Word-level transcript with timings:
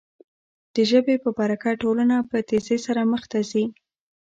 د 0.73 0.77
ژبې 0.91 1.15
په 1.23 1.29
برکت 1.37 1.75
ټولنه 1.83 2.15
په 2.29 2.37
تېزۍ 2.47 2.77
سره 2.85 3.01
مخ 3.11 3.23
ته 3.31 3.39
ځي. 3.49 3.63